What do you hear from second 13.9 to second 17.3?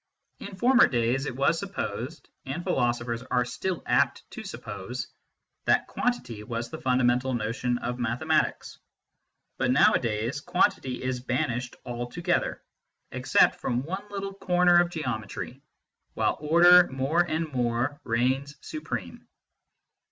little corner of Geometry, while order more